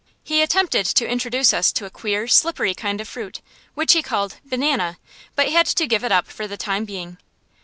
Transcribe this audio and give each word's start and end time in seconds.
He 0.23 0.41
attempted 0.41 0.87
to 0.87 1.07
introduce 1.07 1.53
us 1.53 1.71
to 1.73 1.85
a 1.85 1.91
queer, 1.91 2.27
slippery 2.27 2.73
kind 2.73 2.99
of 2.99 3.07
fruit, 3.07 3.39
which 3.75 3.93
he 3.93 4.01
called 4.01 4.37
"banana," 4.43 4.97
but 5.35 5.49
had 5.51 5.67
to 5.67 5.85
give 5.85 6.03
it 6.03 6.11
up 6.11 6.25
for 6.25 6.47
the 6.47 6.57
time 6.57 6.85
being. 6.85 7.19